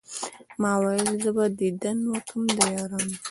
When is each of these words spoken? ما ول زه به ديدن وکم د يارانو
ما 0.61 0.71
ول 0.81 1.05
زه 1.23 1.31
به 1.35 1.45
ديدن 1.59 1.97
وکم 2.11 2.41
د 2.57 2.59
يارانو 2.75 3.15